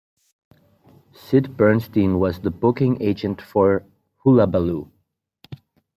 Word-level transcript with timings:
Sid 1.13 1.55
Bernstein 1.55 2.17
was 2.17 2.39
the 2.39 2.49
booking 2.49 2.99
agent 3.03 3.39
for 3.39 3.85
Hullabaloo. 4.25 4.89